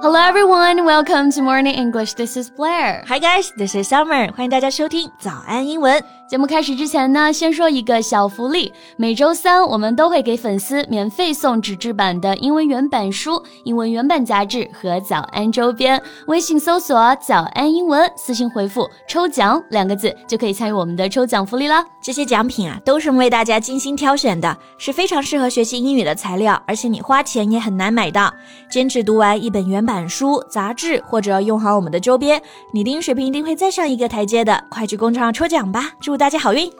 [0.00, 2.14] Hello everyone, welcome to Morning English.
[2.14, 3.04] This is Blair.
[3.08, 4.32] Hi guys, this is Summer.
[4.32, 6.02] 欢迎大家收听早安英文。
[6.31, 8.71] 节目开始之前呢，先说一个小福利。
[8.95, 16.01] 每周三我们都会给粉丝免费送纸质版的英文原版书、英文原版杂志和早安周边。
[16.27, 21.85] 微信搜索“早安英文”，私信回复“抽奖”两个字，就可以参与我们的抽奖福利啦。
[22.01, 28.33] 这些奖品啊，都是为大家精心挑选的，是非常适合学习英语的材料，而且你花钱也很难买到。
[28.69, 32.41] 坚持读完一本原版书、杂志，或者用好我们的周边，
[32.71, 34.63] 你的英语水平一定会再上一个台阶的。
[34.69, 35.91] 快去公众号抽奖吧！
[35.99, 36.70] 祝 大家好运。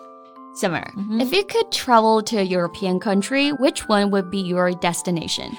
[0.55, 0.85] Summer,
[1.19, 5.57] if you could travel to a European country, which one would be your destination?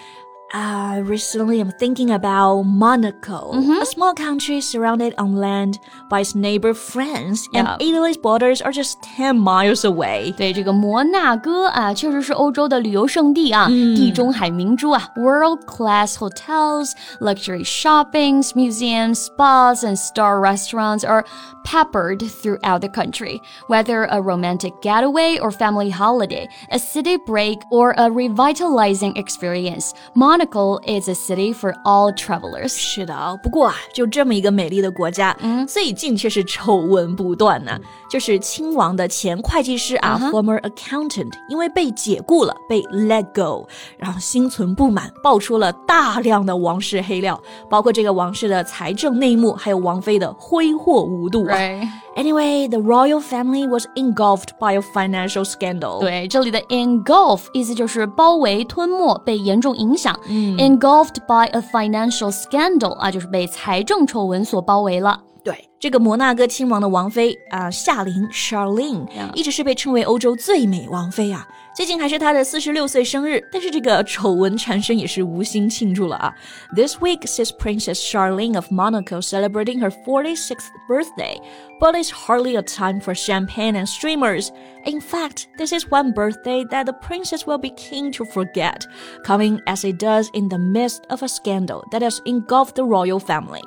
[0.53, 5.77] Uh, recently, I'm thinking about Monaco, a small country surrounded on land
[6.09, 7.75] by its neighbor France, and Yeah.
[7.81, 10.31] Italy's borders are just 10 miles away.
[10.37, 21.25] 对这个摩纳哥啊，确实是欧洲的旅游胜地啊，地中海明珠啊，world class hotels, luxury shoppings, museums, spas, and star restaurants are
[21.65, 23.41] peppered throughout the country.
[23.67, 30.37] Whether a romantic getaway or family holiday, a city break, or a revitalizing experience, Monaco
[30.85, 32.69] is a city for all travelers.
[32.69, 37.79] 是的，不过啊，就这么一个美丽的国家，嗯，最近却是丑闻不断呢。
[38.09, 47.39] 就是亲王的前会计师啊、f o r m e r accountant，因为被解雇了，被 let go，然后心存不满，爆出了大量的王室黑料，
[47.69, 51.55] 包括这个王室的财政内幕，还有王妃的挥霍无度啊。
[51.55, 51.87] Right.
[52.15, 55.99] Anyway, the royal family was engulfed by a financial scandal.
[55.99, 60.19] 对，这里的 engulf 意思就是包围、吞没、被严重影响。
[60.27, 65.21] engulfed by a financial scandal 啊，就是被财政丑闻所包围了。
[65.43, 69.31] 对， 这个摩纳哥亲王的王妃啊、夏琳 （Charlene） Yeah.
[69.35, 71.47] 一直是被称为欧洲最美王妃啊。
[71.75, 76.33] 最近还是她的四十六岁生日，但是这个丑闻缠身也是无心庆祝了啊。
[76.75, 81.39] This week sees Princess Charlene of Monaco celebrating her 46th birthday,
[81.79, 84.49] but it's hardly a time for champagne and streamers.
[84.85, 88.83] In fact, this is one birthday that the princess will be keen to forget,
[89.23, 93.19] coming as it does in the midst of a scandal that has engulfed the royal
[93.19, 93.61] family.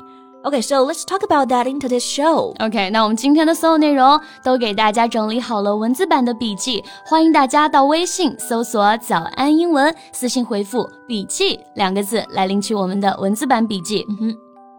[0.46, 2.54] OK，so let's talk about that in today's show.
[2.64, 14.06] OK，那我们今天的所有内容都给大家整理好了文字版的笔记，欢迎大家到微信搜索“早安英文”，私信回复“笔记”两个字来领取我们的文字版笔记。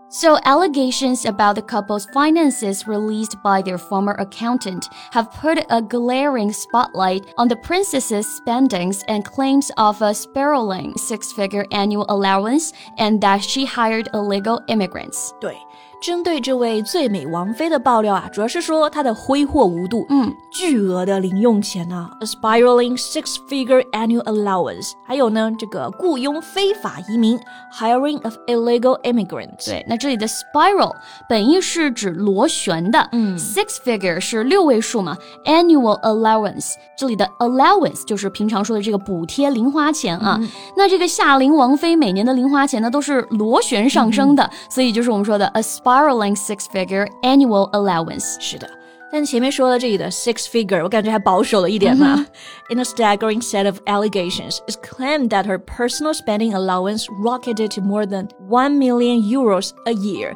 [0.08, 6.52] So, allegations about the couple's finances released by their former accountant have put a glaring
[6.52, 13.20] spotlight on the princess's spendings and claims of a spiraling six figure annual allowance and
[13.20, 15.34] that she hired illegal immigrants.
[15.40, 15.58] 对，
[16.00, 27.38] 针对这位最美王妃的爆料啊，主要是说她的挥霍无度，嗯，巨额的零用钱呢、a spiraling six-figure annual allowance，还有呢，这个雇佣非法移民
[27.72, 29.66] ，hiring of illegal immigrants。
[29.66, 30.92] 对，那这里的 spiral
[31.28, 40.38] 本意是指螺旋的，嗯，six figure 是六位数嘛，annual allowance 这里的 allowance 就是平常说的这个补贴零花钱啊。
[40.76, 48.39] 那这个夏琳王妃每年的零花钱呢都是螺旋上升的，所以就是我们说的 a spiraling six figure annual allowance。
[48.39, 48.69] 是的。
[49.13, 52.25] 但前面说的这里的 six figure，我感觉还保守了一点呢。
[52.69, 58.05] In a staggering set of allegations, it's claimed that her personal spending allowance rocketed to more
[58.05, 60.33] than one million euros a year，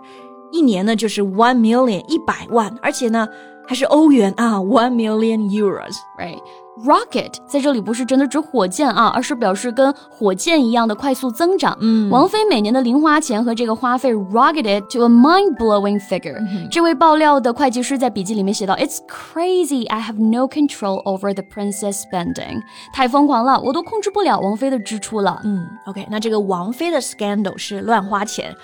[0.52, 3.26] 一年呢就是 one million 一百万，而且呢
[3.66, 5.96] 还是欧元啊，one million euros。
[6.85, 11.77] Rocket 在这里不是真的指火箭啊，而是表示跟火箭一样的快速增长。
[11.81, 16.39] 嗯，王菲每年的零花钱和这个花费 rocketed to a mind-blowing figure、
[16.71, 19.87] 这位爆料的会计师在笔记里面写道：“It's crazy.
[19.89, 22.63] I have no control over the princess spending.
[22.95, 28.55] 太疯狂了，我都控制不了王菲的支出了。”嗯，OK，那这个王菲的 scandal 是乱花钱。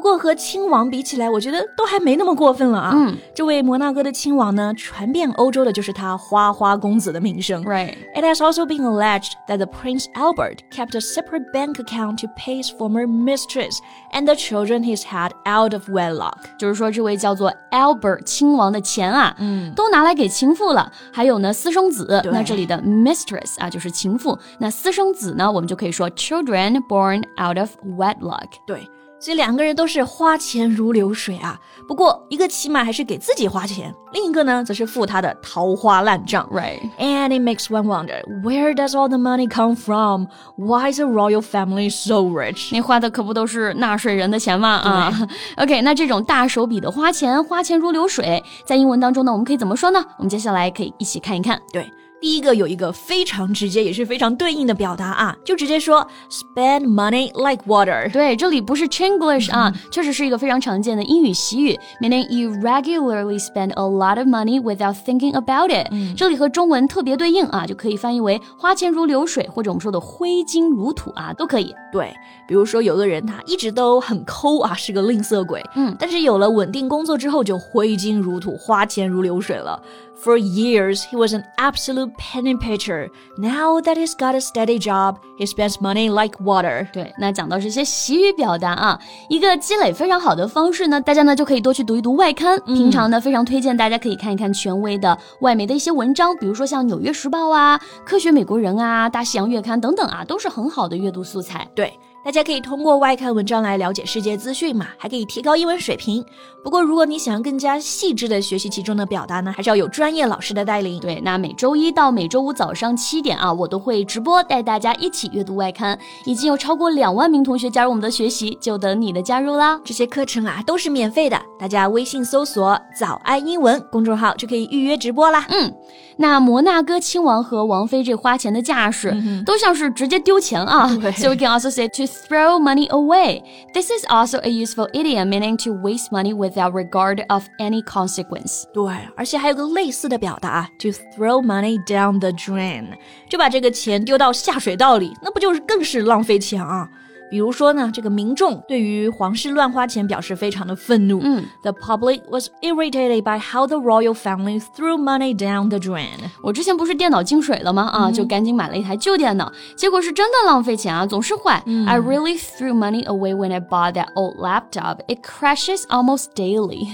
[0.00, 2.92] 不过和亲王比起来，我觉得都还没那么过分了啊。
[2.94, 7.64] 嗯，这位摩纳哥的亲王呢，传遍欧洲的就是他花花公子的名声。
[7.64, 7.94] Right.
[8.14, 12.26] It has also been alleged that the Prince Albert kept a separate bank account to
[12.36, 13.78] pay his former mistress
[14.12, 16.40] and the children he's had out of wedlock.
[16.58, 20.92] 就是说，这位叫做 Albert 亲王的钱啊，嗯，都拿来给情妇了。
[21.10, 22.20] 还有呢，私生子。
[22.22, 24.38] 对那这里的 mistress 啊，就是情妇。
[24.58, 28.48] 那私生子呢，我们就可以说 children born out of wedlock。
[28.66, 28.86] 对，
[29.21, 31.57] 所以两个人都是花钱如流水啊。
[31.87, 36.47] 不过一个起码还是给自己花钱，另一个呢，则是付他的桃花烂账。
[36.51, 36.79] Right.
[36.97, 40.27] And it makes one wonder, where does all the money come from?
[40.55, 42.69] Why is the royal family so rich?
[42.71, 44.69] 那花的可不都是纳税人的钱吗？
[44.77, 45.27] 啊，
[45.57, 50.03] OK，那这种大手笔的花钱，花钱如流水，在英文当中呢，我们可以怎么说呢？
[50.17, 51.61] 我们接下来可以一起看一看。
[51.71, 51.85] 对，
[52.21, 58.09] 第一个有一个非常直接，也是非常对应的表达啊，就直接说 spend money like water。
[58.11, 65.91] 对，这里不是 Chinglish 啊，确实是一个非常常见的英语习语，meaning you regularly spend a lot of money without thinking about it。
[66.15, 71.73] 这里和中文特别对应啊，就可以翻译为花钱如流水，或者我们说的挥金如土啊，都可以。
[71.91, 72.13] 对，
[72.47, 79.81] 比如说有个人他一直都很抠啊，是个吝啬鬼，嗯，但是有了稳定工作之后就挥金如土，花钱如流水了。
[80.23, 83.09] For years, he was an absolute penny pitcher.
[83.37, 86.87] Now that he's got a steady job, he spends money like water.
[86.93, 88.99] 对，那讲到这些习语表达啊，
[89.29, 92.61] 一个积累非常好的方式呢，大家呢就可以多去读一读外刊。
[92.65, 101.67] 平常呢，非常推荐大家可以看一看权威的外媒的一些文章，比如说像《纽约时报》啊、《科学美国人》啊、《大西洋月刊》等等啊，都是很好的阅读素材。
[101.73, 101.91] 对。
[102.23, 106.23] 大家可以通过外刊文章来了解世界资讯嘛，还可以提高英文水平。
[106.63, 110.99] 不过，如果你想要更加细致的学习其中的表达呢，还是要有专业老师的带领。
[110.99, 119.81] 对，那每周一到每周五早上七点啊，我都会直播带大家一起阅读外刊，已经有超过两万名同学加入我们的学习，就等你的加入啦！
[119.83, 125.43] 这些课程啊都是免费的，大家微信搜索“早安英文”公众号就可以预约直播啦。
[125.49, 125.73] 嗯，
[126.17, 129.11] 那摩纳哥亲王和王妃这花钱的架势，
[129.43, 130.87] 都像是直接丢钱啊。
[131.17, 133.42] So we can also say to throw money away.
[133.72, 138.64] This is also a useful idiom meaning to waste money without regard of any consequence.
[138.72, 142.96] 对，而且还有个类似的表达，to throw money down the drain，
[143.28, 146.88] 就把这个钱丢到下水道里，那不就是更是浪费钱啊？
[147.30, 151.20] 比如说呢，这个民众对于皇室乱花钱表示非常的愤怒。
[151.22, 156.30] 嗯，The public was irritated by how the royal family threw money down the drain。
[156.42, 157.88] 我之前不是电脑进水了吗？
[157.92, 161.60] 啊，就赶紧买了一台旧电脑，结果是真的浪费钱啊，总是坏。
[161.86, 164.98] I really threw money away when I bought that old laptop.
[165.08, 166.88] It crashes almost daily.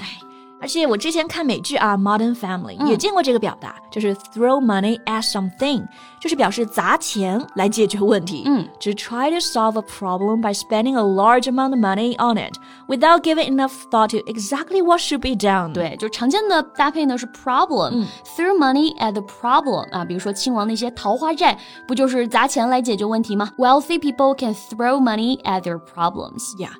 [0.60, 5.84] 而且我之前看美剧啊，《Modern Family》也见过这个表达，就是 throw money at something，
[6.20, 8.44] 就是表示砸钱来解决问题。
[8.46, 12.54] 嗯，to try to solve a problem by spending a large amount of money on it
[12.86, 15.72] without giving enough thought to exactly what should be done。
[15.72, 21.58] 对，就常见的搭配呢是 problem，throw money at the problem 啊，比如说亲王那些桃花债，
[21.88, 23.50] 不就是砸钱来解决问题吗？
[23.58, 26.54] Wealthy people can throw money at their problems.
[26.56, 26.70] Yeah.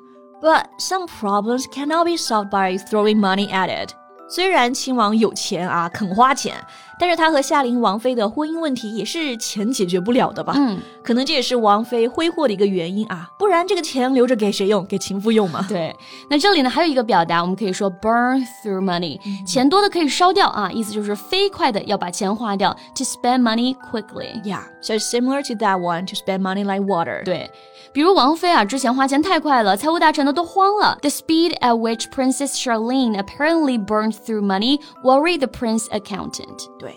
[0.41, 3.93] But some problems cannot be solved by throwing money at it.
[4.29, 6.55] 虽然亲王有钱啊，肯花钱，
[6.98, 10.52] 但是他和夏琳王妃的婚姻问题也是钱解决不了的吧？
[10.56, 14.84] 嗯，可能这也是王妃挥霍的一个原因啊，不然这个钱留着给谁用？
[14.86, 15.64] 给情妇用吗？
[15.68, 15.94] 对，
[16.28, 24.42] 那这里呢还有一个表达，我们可以说 burn through money，钱多的可以烧掉啊，意思就是飞快的要把钱花掉，to spend money quickly。
[24.42, 27.24] Yeah，so similar to that one，to spend money like water。
[27.24, 27.50] 对。
[27.90, 30.98] 比如王妃啊，之前花钱太快了，财务大臣呢都慌了。
[31.00, 36.68] The speed at which Princess Charlene apparently burned through money worried the prince accountant。
[36.78, 36.87] 对，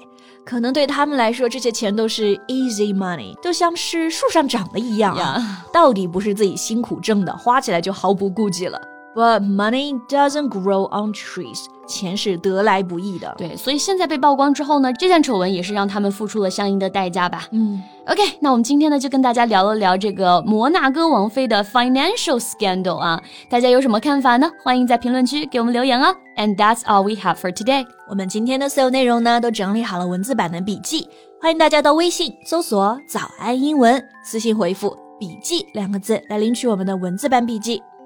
[0.52, 8.78] 可能对他们来说，这些钱都是 easy money，就像是树上长的一样啊，到底不是自己辛苦挣的，花起来就毫不顾忌了。
[9.14, 11.66] But money doesn't grow on trees.
[11.86, 17.46] 钱是得来不易的，对，所以现在被曝光之后呢，这件丑闻也是让他们付出了相应的代价吧。
[17.52, 24.50] 嗯，OK，那我们今天呢就跟大家聊了聊这个摩纳哥王妃的 financial scandal 啊，大家有什么看法呢？
[24.64, 26.16] 欢迎在评论区给我们留言哦。
[26.38, 27.86] And that's all we have for today。
[28.08, 31.10] 我们今天的所有内容呢都整理好了文字版的笔记，
[31.42, 37.84] 欢迎大家到微信搜索“早安英文”，私信回复“笔记”两个字来领取我们的文字版笔记。